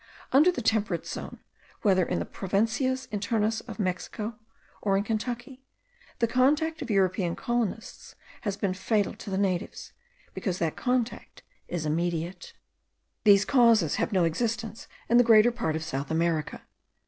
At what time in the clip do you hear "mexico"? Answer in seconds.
3.77-4.39